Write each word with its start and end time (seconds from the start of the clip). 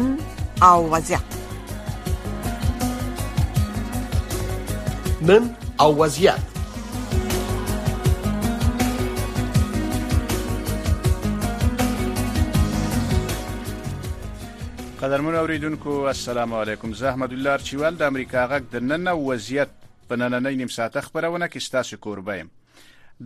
زمن 0.00 0.18
او 0.62 0.90
وضعیت 0.92 1.20
من 5.22 5.54
او 5.80 5.98
وضعیت 6.02 6.38
قدرمن 15.02 15.34
اوریدونکو 15.34 15.88
السلام 15.88 16.54
علیکم 16.54 16.92
زه 16.92 17.08
احمد 17.08 17.32
الله 17.32 17.56
چوال 17.58 17.94
د 17.96 18.02
امریکا 18.02 18.48
غږ 18.48 18.62
د 18.74 18.76
نن 18.76 19.08
وضعیت 19.08 19.68
په 20.08 20.16
نننۍ 20.16 20.56
نیم 20.56 20.68
ساعته 20.76 21.00
خبرونه 21.00 21.48
کې 21.48 21.58
ستاسو 21.68 21.96
کوربه 21.96 22.36
یم 22.38 22.50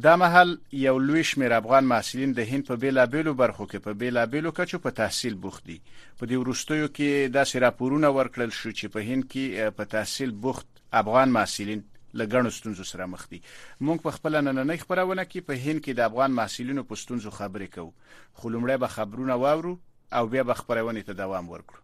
دا 0.01 0.16
مهال 0.16 0.59
یو 0.73 0.98
لوی 0.98 1.24
شمېر 1.24 1.52
افغان 1.52 1.84
محصلین 1.84 2.33
د 2.33 2.38
هند 2.38 2.66
په 2.66 2.77
بیلابېلو 2.77 3.34
برخو 3.34 3.64
کې 3.66 3.78
په 3.87 3.92
بیلابېلو 4.02 4.52
کچو 4.59 4.78
په 4.87 4.91
تحصیل 5.00 5.34
بوخت 5.34 5.64
دي 5.66 5.74
په 6.19 6.27
دې 6.27 6.33
وروستیو 6.45 6.88
کې 6.88 7.28
دا 7.34 7.45
سراپورونه 7.50 8.09
ورکړل 8.19 8.52
شو 8.60 8.70
چې 8.78 8.88
په 8.95 9.00
هند 9.10 9.24
کې 9.33 9.70
په 9.80 9.84
تحصیل 9.97 10.30
بوخت 10.47 10.66
افغان 11.02 11.33
محصلین 11.34 11.84
لګڼو 12.20 12.48
ستونزو 12.55 12.84
سره 12.92 13.06
مخ 13.10 13.28
دي 13.33 13.42
مونږ 13.80 14.00
په 14.06 14.10
خپل 14.16 14.41
نننۍ 14.48 14.78
خبرونه 14.86 15.24
کې 15.24 15.41
په 15.41 15.55
هند 15.66 15.80
کې 15.80 15.92
د 15.98 16.00
افغان 16.06 16.33
محصلینو 16.41 16.84
په 16.84 16.95
ستونزو 17.02 17.30
خبرې 17.30 17.69
کوو 17.74 17.92
خو 18.33 18.48
لمړی 18.55 18.77
به 18.77 18.86
خبرونه 18.97 19.34
واورو 19.45 19.78
او 20.20 20.27
بیا 20.27 20.42
به 20.42 20.55
خبرونه 20.55 21.02
ته 21.02 21.12
دوام 21.22 21.48
ورکړو 21.50 21.80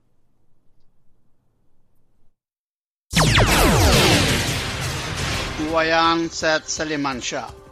ویان 5.77 6.29
سید 6.43 6.63
سلیمان 6.81 7.21
شاه 7.21 7.68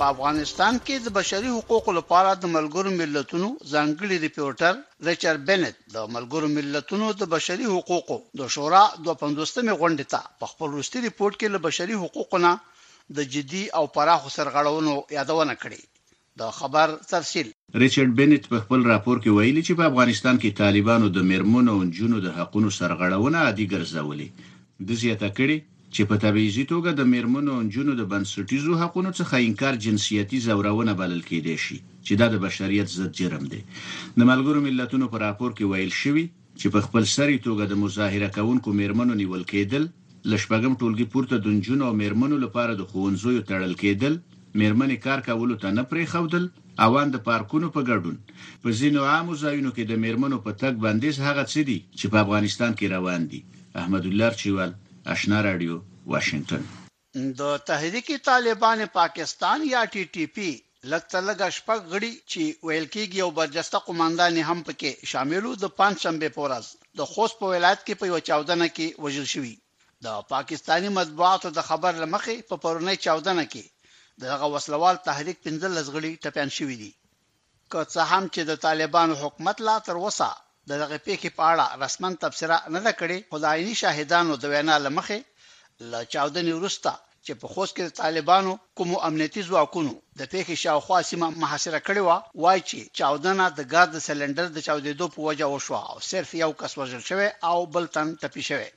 په 0.00 0.12
افغانستان 0.14 0.74
کې 0.84 0.96
د 1.06 1.10
بشري 1.18 1.48
حقوقو 1.56 1.90
لپاره 1.98 2.28
د 2.42 2.50
ملګرو 2.56 2.90
ملتونو 3.00 3.48
ځانګړي 3.72 4.16
ریپورټر 4.26 4.74
ریچارډ 5.08 5.40
بنت 5.50 5.74
د 5.96 6.06
ملګرو 6.14 6.48
ملتونو 6.56 7.08
د 7.22 7.28
بشري 7.34 7.66
حقوقو 7.74 8.16
د 8.42 8.52
شورا 8.54 8.80
د 9.06 9.08
55مې 9.22 9.74
غونډې 9.80 10.06
ته 10.12 10.20
په 10.40 10.46
خپل 10.52 10.68
وروستي 10.76 11.02
ریپورت 11.08 11.36
کې 11.40 11.52
له 11.56 11.60
بشري 11.66 11.98
حقوقو 12.04 12.40
نه 12.46 12.52
د 13.18 13.28
جدي 13.34 13.62
او 13.80 13.84
پراخو 13.98 14.32
سرغړونو 14.36 14.94
یادونه 15.16 15.56
کړې 15.64 16.40
دا 16.44 16.48
خبر 16.60 16.94
تفصیل 17.12 17.46
ریچارډ 17.84 18.12
بنت 18.22 18.48
په 18.54 18.62
خپل 18.64 18.86
راپور 18.92 19.16
کې 19.24 19.36
ویلي 19.40 19.66
چې 19.68 19.78
په 19.82 19.90
افغانستان 19.92 20.40
کې 20.42 20.56
طالبانو 20.62 21.12
د 21.18 21.28
مرمنو 21.32 21.76
او 21.76 21.84
جنونو 21.98 22.24
د 22.28 22.38
حقونو 22.40 22.72
سرغړونه 22.78 23.44
عادي 23.50 23.68
ګرځولې 23.74 24.48
د 24.88 25.00
زیاته 25.04 25.30
کړې 25.40 25.56
چې 25.96 26.02
په 26.10 26.16
تبعیضي 26.24 26.62
توګه 26.72 26.90
د 26.98 27.02
میرمنو 27.12 27.50
او 27.56 27.62
جنونو 27.76 27.94
د 28.00 28.02
بنسټیزو 28.10 28.72
حقوقو 28.82 29.10
څخه 29.20 29.34
انکار 29.46 29.74
جنسیتي 29.84 30.38
زورونه 30.46 30.92
بلل 31.00 31.22
کېدې 31.30 31.56
شي 31.64 31.78
چې 32.06 32.12
دا 32.20 32.26
د 32.34 32.36
بشریت 32.44 32.88
ضد 32.98 33.12
جرم 33.20 33.44
دی 33.54 33.58
د 34.18 34.20
ملګرو 34.30 34.62
ملتونو 34.66 35.06
په 35.12 35.16
راپور 35.26 35.50
کې 35.56 35.64
ویل 35.72 35.92
شوی 36.02 36.24
چې 36.60 36.66
په 36.74 36.80
خپل 36.86 37.04
سری 37.16 37.36
توګه 37.46 37.64
د 37.68 37.74
مظاهره 37.82 38.28
کوونکو 38.36 38.76
میرمنو 38.82 39.14
نیول 39.22 39.42
کېدل 39.54 39.84
لشبګم 40.34 40.72
ټولګي 40.82 41.06
پورته 41.16 41.34
د 41.38 41.46
جنونو 41.66 41.84
او 41.88 41.94
میرمنو 42.04 42.36
لپاره 42.44 42.72
د 42.74 42.82
خوونځو 42.92 43.34
تړل 43.50 43.74
کېدل 43.82 44.14
میرمنې 44.60 44.96
کار 45.08 45.20
کولو 45.30 45.54
ته 45.64 45.68
نه 45.80 45.84
پرې 45.90 46.04
خودل 46.14 46.44
اوان 46.86 47.08
د 47.12 47.18
پارکونو 47.30 47.66
په 47.74 47.80
ګډون 47.88 48.16
په 48.62 48.68
ځینو 48.82 49.00
عامو 49.14 49.40
ځایونو 49.44 49.70
کې 49.76 49.82
د 49.90 49.92
میرمنو 50.06 50.38
په 50.46 50.50
تګ 50.62 50.72
بندیز 50.86 51.16
هغه 51.26 51.44
څه 51.52 51.60
دي 51.72 51.78
چې 51.98 52.06
په 52.12 52.16
افغانستان 52.26 52.72
کې 52.78 52.92
روان 52.96 53.22
دي 53.34 53.40
احمد 53.84 54.04
الله 54.12 54.30
چوال 54.44 54.72
آشنا 55.12 55.38
رادیو 55.44 55.76
واشنگتن 56.12 56.62
د 57.38 57.54
تحریک 57.68 58.10
طالبان 58.28 58.80
پاکستان 58.98 59.62
یا 59.70 59.78
ټي 59.94 60.02
ټي 60.16 60.24
پی 60.34 60.50
لکتلګ 60.92 61.40
شپږ 61.58 61.80
غړي 61.92 62.12
چې 62.30 62.42
ویل 62.68 62.84
کېږي 62.94 63.18
او 63.24 63.30
برجسته 63.40 63.78
قومندان 63.86 64.34
هم 64.50 64.58
پکې 64.68 64.90
شاملو 65.12 65.52
د 65.62 65.72
پنځمبه 65.80 66.28
پورز 66.36 66.66
د 67.00 67.10
خوست 67.14 67.34
په 67.40 67.46
ولایت 67.54 67.80
کې 67.88 67.94
په 68.02 68.22
14 68.28 68.70
کې 68.76 68.88
وژل 69.06 69.26
شوی 69.34 69.52
د 70.08 70.20
پاکستانی 70.32 70.90
مطبوعاتو 70.98 71.48
د 71.56 71.60
خبر 71.70 71.92
لمخې 72.02 72.36
په 72.52 72.64
پرونی 72.66 72.94
14 73.08 73.48
کې 73.52 73.64
دغه 74.26 74.52
وسلوال 74.56 74.96
تحریک 75.08 75.38
15 75.48 75.90
غړي 75.94 76.12
ټپيان 76.24 76.48
شوی 76.58 76.76
دي 76.84 76.90
که 77.70 77.80
څه 77.92 78.00
هم 78.12 78.24
چې 78.34 78.42
د 78.52 78.62
طالبانو 78.68 79.14
حکومت 79.24 79.56
لا 79.70 79.76
تر 79.90 79.94
وسه 80.06 80.30
د 80.70 80.72
دغه 80.84 80.96
پیښې 81.06 81.30
په 81.38 81.42
اړه 81.52 81.64
رسمن 81.84 82.12
تبصره 82.22 82.56
نه 82.74 82.80
ده 82.86 82.92
کړې 83.00 83.18
خو 83.30 83.36
د 83.40 83.44
عیني 83.54 83.74
شاهدانو 83.82 84.32
د 84.40 84.44
وینا 84.52 84.74
لمخې 84.86 85.18
ل 85.90 85.92
14 86.16 86.46
نیورستا 86.48 86.92
چې 87.26 87.32
په 87.40 87.46
خوست 87.52 87.72
کې 87.76 87.96
طالبانو 88.02 88.52
کوم 88.78 88.90
امنیتي 89.08 89.42
ځواکونو 89.48 89.94
د 90.18 90.22
پیښې 90.32 90.54
شاوخوا 90.64 90.98
سیمه 91.10 91.26
محاصره 91.42 91.78
کړې 91.86 92.02
و 92.06 92.10
وای 92.42 92.60
چې 92.68 92.78
14 93.00 93.36
نه 93.40 93.46
د 93.58 93.60
ګاز 93.72 93.90
سلندر 94.08 94.46
د 94.52 94.58
14 94.68 94.96
دو 95.00 95.06
په 95.14 95.18
وجه 95.28 95.46
وشو 95.50 95.76
او 95.90 95.96
صرف 96.10 96.28
یو 96.42 96.50
کس 96.60 96.72
وژل 96.80 97.02
شوی 97.10 97.28
او 97.50 97.58
بل 97.74 97.84
تن 97.94 98.06
ټپي 98.20 98.42
شوی 98.48 98.68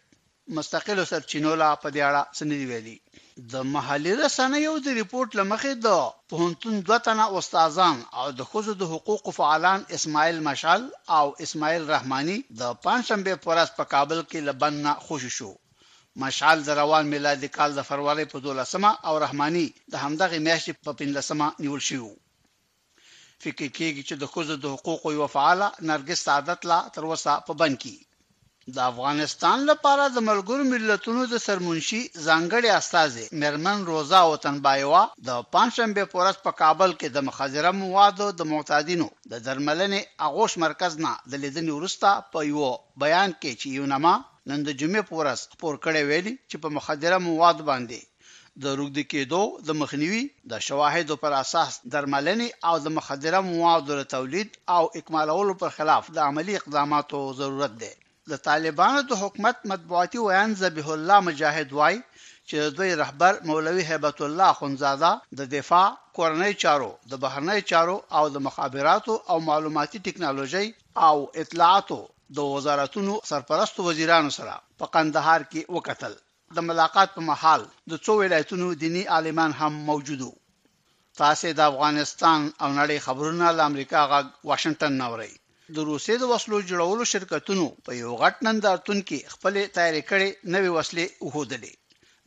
مستقل 0.58 0.98
سرچینولا 1.12 1.70
په 1.84 1.88
دی 1.94 2.02
اړه 2.10 2.22
سندې 2.40 2.60
ویلي 2.70 2.98
د 3.52 3.56
محلي 3.74 4.12
رسنیو 4.24 4.74
د 4.86 4.88
ریپورت 5.00 5.30
لمخې 5.40 5.74
د 5.86 5.88
پهنتون 6.30 6.74
دوه 6.86 6.98
تنه 7.06 7.26
استادان 7.38 7.96
او 8.20 8.26
د 8.38 8.42
خوځو 8.50 8.74
د 8.78 8.84
حقوقو 8.94 9.32
فعالان 9.40 9.80
اسماعیل 9.98 10.38
مشال 10.48 10.82
او 11.18 11.26
اسماعیل 11.46 11.84
رحمانی 11.94 12.38
د 12.60 12.64
پنځشنبه 12.86 13.34
پورس 13.44 13.70
په 13.78 13.84
کابل 13.94 14.20
کې 14.30 14.40
لبنه 14.50 14.92
خوشو 15.06 15.32
شو 15.38 15.52
مشال 16.24 16.58
د 16.64 16.70
روان 16.82 17.04
میلادي 17.14 17.50
کال 17.58 17.70
د 17.76 17.82
فروری 17.90 18.26
په 18.34 18.38
12مه 18.46 18.92
او 19.08 19.14
رحمانی 19.26 19.68
د 19.92 19.94
همدغه 20.04 20.38
میاشتې 20.48 20.72
په 20.86 20.92
15مه 21.00 21.48
نیول 21.64 21.82
شو 21.90 22.06
فکر 23.44 23.68
کېږي 23.78 24.02
چې 24.08 24.16
د 24.22 24.24
خوځو 24.32 24.56
د 24.64 24.66
حقوقو 24.76 25.08
یو 25.20 25.28
فعال 25.36 25.60
نرګس 25.90 26.20
سعادت 26.28 26.60
لا 26.72 26.80
تر 26.96 27.04
وسه 27.12 27.32
په 27.48 27.54
بن 27.62 27.72
کې 27.84 27.96
د 28.76 28.80
افغانستان 28.92 29.64
لپاره 29.70 30.04
د 30.16 30.24
ملګرو 30.28 30.64
ملتونو 30.74 31.24
د 31.32 31.36
سرمنشي 31.46 32.00
ځانګړي 32.28 32.70
استاذي 32.80 33.26
مرمن 33.42 33.80
روزا 33.90 34.22
وطن 34.34 34.56
بایوا 34.68 35.02
د 35.30 35.32
پنځشنبه 35.54 36.04
پورس 36.14 36.38
په 36.46 36.52
کابل 36.62 36.92
کې 37.00 37.08
د 37.16 37.26
مخازره 37.30 37.72
موادو 37.84 38.28
د 38.40 38.50
معتادینو 38.54 39.08
د 39.32 39.34
درملنې 39.48 40.02
اغوش 40.28 40.52
مرکز 40.66 40.92
نه 41.06 41.12
د 41.32 41.34
لیدنې 41.44 41.72
ورسته 41.76 42.10
په 42.34 42.40
یو 42.52 42.72
بیان 43.04 43.30
کې 43.42 43.52
چې 43.62 43.68
یو 43.78 43.86
نما 43.94 44.16
نن 44.50 44.60
د 44.68 44.80
جمعې 44.80 45.04
پورس 45.10 45.40
خبر 45.58 45.76
کړي 45.86 46.02
ویلي 46.10 46.34
چې 46.50 46.56
په 46.64 46.68
مخازره 46.78 47.18
مواد 47.28 47.58
باندې 47.70 48.00
د 48.64 48.78
روغ 48.78 48.90
د 49.00 49.10
کېدو 49.12 49.42
د 49.68 49.80
مخنیوي 49.82 50.24
د 50.52 50.64
شواهدو 50.68 51.16
پر 51.24 51.32
اساس 51.44 51.72
درملنې 51.94 52.48
او 52.68 52.76
د 52.86 52.88
مخدره 53.00 53.40
موادو 53.52 54.04
تولید 54.16 54.50
او 54.76 54.84
اکمالولو 55.00 55.54
پر 55.62 55.70
خلاف 55.78 56.04
د 56.16 56.28
عملی 56.32 56.54
اقداماتو 56.62 57.20
ضرورت 57.42 57.74
دی 57.84 57.94
د 58.32 58.34
طالبانو 58.48 59.00
د 59.10 59.12
حکومت 59.22 59.58
مطبوعاتي 59.72 60.18
ویان 60.26 60.50
ذبیح 60.62 60.88
الله 60.98 61.18
مجاهد 61.30 61.70
وای 61.80 61.96
چې 62.50 62.56
دوی 62.78 62.92
رهبر 63.02 63.34
مولوي 63.50 63.84
هیبت 63.92 64.18
الله 64.28 64.50
خنزاده 64.60 65.12
د 65.40 65.42
دفاع 65.56 65.88
کورنۍ 66.18 66.54
چارو 66.64 66.90
د 67.12 67.14
بهرنۍ 67.24 67.60
چارو 67.72 67.98
او 68.18 68.24
د 68.34 68.38
مخابراتو 68.48 69.16
او 69.32 69.38
معلوماتي 69.50 70.00
ټکنالوژي 70.08 70.68
او 71.08 71.16
اطلاعاتو 71.42 72.00
د 72.36 72.40
وزارتونو 72.54 73.14
سرپرست 73.32 73.76
وزیرانو 73.90 74.32
سره 74.38 74.54
په 74.80 74.86
قندهار 74.96 75.42
کې 75.52 75.62
وکتل 75.76 76.14
د 76.56 76.68
ملاقات 76.70 77.10
په 77.18 77.22
محل 77.32 77.62
د 77.92 77.94
څو 78.06 78.12
ولایتونو 78.24 78.68
دینی 78.84 79.04
عالمان 79.18 79.52
هم 79.62 79.72
موجودو 79.90 80.32
تاسو 81.22 81.48
د 81.58 81.62
افغانستان 81.72 82.40
او 82.64 82.68
نړۍ 82.80 82.98
خبرونه 83.08 83.48
له 83.58 83.64
امریکا 83.72 84.00
غا 84.12 84.20
واشنگټن 84.50 84.94
نوري 85.04 85.32
د 85.76 85.78
روسي 85.92 86.16
د 86.20 86.24
وسلو 86.32 86.58
جوړولو 86.70 87.04
شرکتونو 87.12 87.64
په 87.86 87.92
یو 88.02 88.12
غټ 88.22 88.36
نندارتون 88.48 89.00
کې 89.08 89.26
خپل 89.36 89.54
تیار 89.78 89.96
کړي 90.10 90.28
نوې 90.56 90.70
وسلې 90.78 91.06
وښودلې 91.26 91.74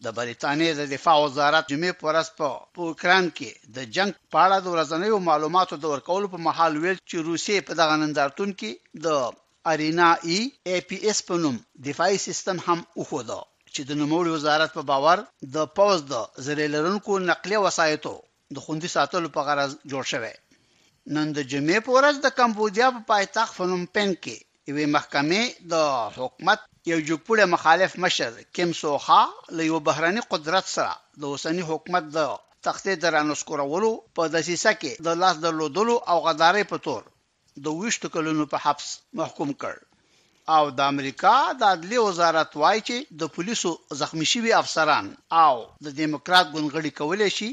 د 0.05 0.07
بریتانیا 0.19 0.71
د 0.79 0.83
دفاع 0.95 1.15
وزارت 1.27 1.65
جمعې 1.73 1.93
پر 2.01 2.05
ورځ 2.09 2.29
په 2.39 2.47
اوکران 2.87 3.25
کې 3.37 3.51
د 3.77 3.79
جنگ 3.97 4.11
په 4.33 4.39
اړه 4.47 4.57
د 4.63 4.67
ورځنیو 4.75 5.17
معلوماتو 5.29 5.75
د 5.81 5.85
ورکولو 5.93 6.27
په 6.35 6.39
محل 6.47 6.73
ویل 6.83 6.99
چې 7.11 7.17
روسي 7.29 7.57
په 7.69 7.73
دغه 7.81 7.95
نندارتون 8.03 8.51
کې 8.61 8.71
د 9.05 9.09
ارینا 9.73 10.11
ای 10.31 10.41
ای 10.69 10.79
پی 10.89 10.99
اس 11.11 11.19
په 11.29 11.35
نوم 11.45 11.57
دفاعي 11.89 12.17
سیستم 12.27 12.57
هم 12.67 12.79
وښوده 13.01 13.41
چې 13.75 13.81
د 13.89 13.91
نوموړي 14.01 14.31
وزارت 14.37 14.71
په 14.79 14.83
باور 14.91 15.19
د 15.57 15.57
پوز 15.77 15.99
د 16.13 16.15
زریلرونکو 16.47 17.13
نقلي 17.31 17.59
وسایطو 17.67 18.15
د 18.55 18.57
خوندي 18.65 18.89
ساتلو 18.97 19.29
په 19.37 19.41
غرض 19.49 19.71
جوړ 19.93 20.05
شوی 20.13 20.35
نن 21.15 21.27
د 21.37 21.39
جمعې 21.51 21.79
په 21.87 21.91
ورځ 21.97 22.17
د 22.23 22.29
کمبودیا 22.39 22.87
په 22.95 23.01
پایتخت 23.11 23.53
فنوم 23.57 23.83
پن 23.97 24.09
کې 24.23 24.37
یوې 24.71 24.87
محکمې 24.95 25.43
د 25.73 25.75
حکومت 26.19 26.61
یو 26.93 26.99
جګپوړه 27.09 27.45
مخالف 27.55 27.93
مشر 28.05 28.33
کیم 28.57 28.71
سوخا 28.81 29.21
له 29.57 29.63
یو 29.69 29.79
بهراني 29.89 30.23
قدرت 30.33 30.67
سره 30.77 30.97
د 31.21 31.33
اوسنی 31.33 31.65
حکومت 31.71 32.09
د 32.17 32.35
تختې 32.67 32.95
درانسکورولو 33.05 33.91
په 34.17 34.23
دسیسه 34.37 34.73
کې 34.81 35.07
د 35.09 35.19
لاس 35.23 35.37
درلودلو 35.45 35.97
او 36.15 36.17
غداري 36.27 36.65
په 36.73 36.79
تور 36.87 37.03
د 37.67 37.77
وښتو 37.81 38.13
کلونو 38.15 38.47
په 38.55 38.65
حبس 38.65 38.89
محکوم 39.21 39.53
کړ 39.63 39.77
او 40.57 40.63
د 40.79 40.81
امریکا 40.95 41.37
د 41.61 41.69
عدلی 41.77 42.01
وزارت 42.09 42.51
وایي 42.63 42.81
چې 42.89 43.19
د 43.21 43.33
پولیسو 43.39 43.71
زخمی 44.01 44.27
شوی 44.33 44.53
افسران 44.63 45.07
او 45.45 45.55
د 45.85 45.97
دیموکرات 46.01 46.47
ګوندغړي 46.55 46.93
کولای 47.01 47.31
شي 47.39 47.51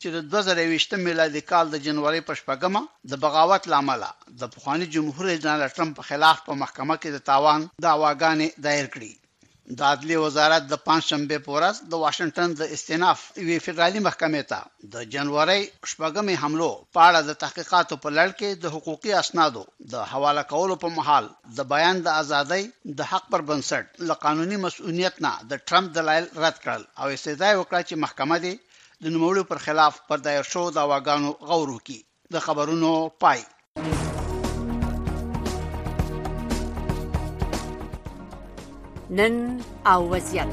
چې 0.00 0.08
د 0.16 0.18
2020 0.32 0.98
میلادي 1.06 1.40
کال 1.50 1.66
د 1.70 1.76
جنوري 1.84 2.20
په 2.26 2.32
شپږمه 2.40 2.82
د 3.10 3.12
بغاوت 3.22 3.64
لامل 3.72 4.02
د 4.42 4.50
پخوانی 4.56 4.86
جمهور 4.96 5.24
رئیس 5.28 5.40
ډانلډ 5.46 5.70
ترامپ 5.78 5.96
په 6.00 6.04
خلاف 6.10 6.36
په 6.48 6.54
محکمه 6.62 6.94
کې 6.98 7.10
د 7.14 7.24
تاوان 7.30 7.62
داواګانې 7.84 8.48
دایر 8.66 8.86
کړې 8.94 9.14
د 9.78 9.80
عدلي 9.94 10.18
وزارت 10.24 10.68
د 10.68 10.76
پنځشنبه 10.84 11.38
په 11.46 11.52
ورځ 11.56 11.80
د 11.94 12.02
واشنگټن 12.04 12.54
د 12.60 12.68
استیناف 12.76 13.24
وی 13.48 13.58
فدرالي 13.64 14.00
محکمې 14.04 14.42
ته 14.52 14.94
د 14.94 15.08
جنوري 15.16 15.58
شپږمه 15.94 16.38
حمله 16.42 16.70
په 16.98 17.08
اړه 17.08 17.20
د 17.30 17.38
تحقیقاتو 17.42 18.00
په 18.04 18.14
لړ 18.18 18.38
کې 18.38 18.64
د 18.64 18.74
حقوقي 18.76 19.12
اسنادو 19.22 19.64
د 19.96 20.06
حواله 20.12 20.46
کولو 20.52 20.76
په 20.84 20.92
محال 21.00 21.28
د 21.58 21.68
بیان 21.74 22.04
د 22.06 22.16
ازادۍ 22.22 22.64
د 23.02 23.10
حق 23.14 23.26
پر 23.34 23.46
بنسټ 23.50 24.02
له 24.12 24.20
قانوني 24.26 24.62
مسؤلیت 24.68 25.20
نه 25.26 25.34
د 25.52 25.66
ټرمپ 25.72 25.92
دلایل 26.00 26.30
رد 26.46 26.64
کړل 26.64 26.88
او 27.02 27.14
استدعا 27.18 27.52
وکړه 27.58 27.82
چې 27.88 28.02
محکمه 28.06 28.38
دې 28.46 28.54
د 29.04 29.10
نوموړو 29.14 29.42
پر 29.50 29.58
خلاف 29.64 29.94
پر 30.08 30.18
دایر 30.24 30.44
شو 30.52 30.60
دا 30.76 30.82
واګانو 30.92 31.28
غور 31.48 31.68
وکي 31.76 31.98
د 32.36 32.40
خبرونو 32.46 32.88
پای 33.24 33.42
نن 39.20 39.36
او 39.92 40.00
وضعیت 40.12 40.52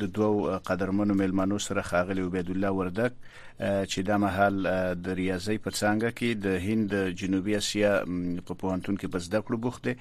د 0.02 0.06
دوو 0.18 0.60
قدرمنو 0.70 1.14
میلمانو 1.22 1.58
سره 1.68 1.82
خاغلی 1.90 2.22
عبد 2.28 2.50
الله 2.50 2.72
وردک 2.72 3.14
چې 3.92 4.00
د 4.10 4.18
محل 4.26 4.58
د 5.06 5.14
ریاضي 5.22 5.58
په 5.64 5.70
څنګه 5.82 6.10
کې 6.18 6.30
د 6.46 6.48
هند 6.68 6.92
جنوبي 7.20 7.54
اسیا 7.62 7.92
په 8.48 8.54
پوهنتون 8.60 8.98
کې 8.98 9.08
بس 9.14 9.30
د 9.34 9.40
کړو 9.46 9.58
بوخته 9.64 9.94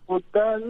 ودل 0.08 0.64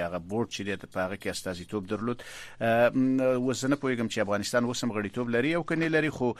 یغه 0.00 0.18
بورډ 0.30 0.48
چې 0.54 0.62
د 0.66 0.86
پاغه 0.96 1.16
کې 1.16 1.26
استازیتوب 1.36 1.86
درلود 1.94 2.22
وسنه 2.60 3.76
پویګم 3.76 4.08
چې 4.12 4.18
افغانستان 4.26 4.64
وسم 4.72 4.92
غړیتوب 4.98 5.28
لري 5.36 5.54
او 5.54 5.62
کني 5.72 5.88
لري 5.98 6.08
خو 6.18 6.32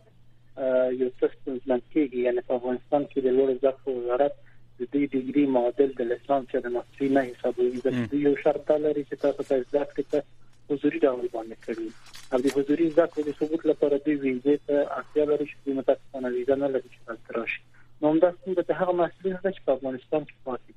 یو 1.02 1.12
څه 1.12 1.34
ستونزمن 1.34 1.86
کېږي 1.92 2.26
یعنی 2.30 2.46
په 2.52 2.62
افغانستان 2.62 3.10
کې 3.10 3.28
د 3.28 3.38
لوړ 3.40 3.60
زده 3.60 3.76
کړو 3.82 3.98
وزارت 4.02 4.40
د 4.82 4.84
دې 4.94 5.02
ډیګري 5.14 5.42
معادل 5.56 5.90
د 5.98 6.02
اسلام 6.18 6.44
چې 6.52 6.58
د 6.66 6.68
مصري 6.76 7.08
نه 7.16 7.22
حسابوي 7.30 7.80
د 7.86 7.88
دې 8.12 8.18
یو 8.28 8.34
شرط 8.44 8.70
لري 8.86 9.04
چې 9.10 9.16
تاسو 9.24 9.42
ته 9.50 9.66
زده 9.68 9.84
کړئ 9.98 10.22
حضوري 10.70 11.00
ډول 11.06 11.28
باندې 11.36 11.58
کړی 11.66 11.88
او 12.34 12.38
د 12.46 12.48
حضوري 12.56 12.88
زده 12.94 13.06
کړې 13.12 13.24
د 13.28 13.32
ثبوت 13.40 13.62
لپاره 13.72 13.96
د 14.06 14.08
ویزې 14.24 14.56
ته 14.68 14.76
اړتیا 15.00 15.24
لري 15.32 15.46
چې 15.52 15.78
متاسفانه 15.80 16.28
ویزه 16.34 16.56
نه 16.64 16.70
لري 16.74 16.90
چې 16.94 17.00
تاسو 17.10 17.38
راشي 17.38 17.62
نو 18.02 18.14
دا 18.26 18.32
څنګه 18.42 18.62
ته 18.70 18.74
هغه 18.82 18.94
مصري 19.02 19.30
نه 19.36 19.52
چې 19.56 19.62
په 19.66 19.72
افغانستان 19.78 20.22
کې 20.30 20.36
پاتې 20.48 20.72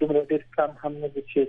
دومره 0.00 0.20
ډیر 0.32 0.42
کم 0.56 0.70
هم 0.82 0.92
نه 1.02 1.08
چې 1.30 1.40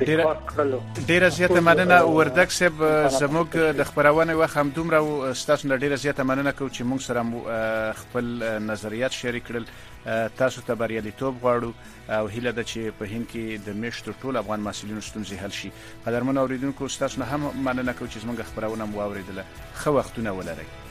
د 0.00 0.22
کار 0.26 0.38
کولو 0.50 0.80
ډیره 1.06 1.28
زیاته 1.38 1.60
مننه 1.68 1.98
وردک 2.18 2.54
صاحب 2.58 2.84
زموږ 3.16 3.56
د 3.80 3.84
خبرونه 3.90 4.36
و 4.36 4.46
هم 4.54 4.70
دومره 4.78 5.34
ستاسو 5.42 5.68
نه 5.68 5.76
ډیره 5.82 5.96
زیاته 6.04 6.22
مننه 6.30 6.52
کوم 6.60 6.68
چې 6.78 6.88
موږ 6.92 7.00
سره 7.08 7.92
خپل 8.04 8.30
نظریات 8.68 9.12
شریک 9.24 9.48
کړل 9.50 9.68
تاسو 10.38 10.62
ته 10.70 10.74
بریالیتوب 10.80 11.40
غواړو 11.44 12.16
او 12.20 12.26
هیله 12.38 12.52
ده 12.58 12.64
چې 12.72 12.80
په 12.98 13.04
هین 13.12 13.26
کې 13.34 13.68
د 13.68 13.76
مشت 13.84 14.10
ټول 14.10 14.36
افغان 14.42 14.60
مسلمانانو 14.70 15.06
ستونزې 15.10 15.42
حل 15.44 15.50
شي 15.60 15.70
قدرمن 16.06 16.38
اوریدونکو 16.44 16.88
ستاسو 16.96 17.20
نه 17.20 17.30
هم 17.34 17.44
مننه 17.64 17.92
کوم 17.92 18.08
چې 18.08 18.26
زموږ 18.26 18.50
خبرونه 18.54 18.84
مو 18.94 19.02
اوریدله 19.10 19.44
خو 19.84 19.96
وختونه 20.00 20.30
ولرئ 20.40 20.84